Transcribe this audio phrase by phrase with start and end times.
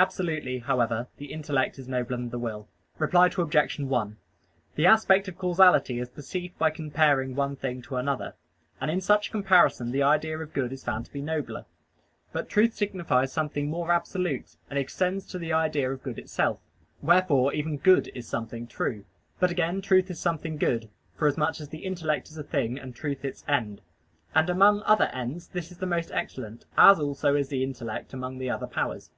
[0.00, 2.68] Absolutely, however, the intellect is nobler than the will.
[2.98, 3.78] Reply Obj.
[3.80, 4.16] 1:
[4.76, 8.36] The aspect of causality is perceived by comparing one thing to another,
[8.80, 11.64] and in such a comparison the idea of good is found to be nobler:
[12.30, 16.60] but truth signifies something more absolute, and extends to the idea of good itself:
[17.02, 19.04] wherefore even good is something true.
[19.40, 23.24] But, again, truth is something good: forasmuch as the intellect is a thing, and truth
[23.24, 23.80] its end.
[24.32, 28.38] And among other ends this is the most excellent: as also is the intellect among
[28.38, 29.10] the other powers.